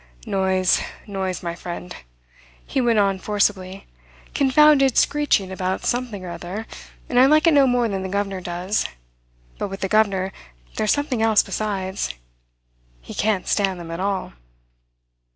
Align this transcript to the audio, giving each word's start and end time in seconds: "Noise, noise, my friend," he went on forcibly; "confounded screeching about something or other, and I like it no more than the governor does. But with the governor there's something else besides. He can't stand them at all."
"Noise, 0.25 0.81
noise, 1.05 1.43
my 1.43 1.53
friend," 1.53 1.95
he 2.65 2.81
went 2.81 2.97
on 2.97 3.19
forcibly; 3.19 3.85
"confounded 4.33 4.97
screeching 4.97 5.51
about 5.51 5.85
something 5.85 6.25
or 6.25 6.31
other, 6.31 6.65
and 7.07 7.19
I 7.19 7.27
like 7.27 7.45
it 7.45 7.53
no 7.53 7.67
more 7.67 7.87
than 7.87 8.01
the 8.01 8.09
governor 8.09 8.41
does. 8.41 8.87
But 9.59 9.67
with 9.67 9.81
the 9.81 9.87
governor 9.87 10.33
there's 10.75 10.89
something 10.91 11.21
else 11.21 11.43
besides. 11.43 12.15
He 12.99 13.13
can't 13.13 13.47
stand 13.47 13.79
them 13.79 13.91
at 13.91 13.99
all." 13.99 14.33